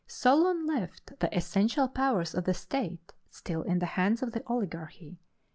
Solon 0.07 0.65
left 0.65 1.19
the 1.19 1.29
essential 1.31 1.87
powers 1.87 2.33
of 2.33 2.45
the 2.45 2.55
state 2.55 3.13
still 3.29 3.61
in 3.61 3.77
the 3.77 3.85
hands 3.85 4.23
of 4.23 4.31
the 4.31 4.41
oligarchy. 4.47 5.19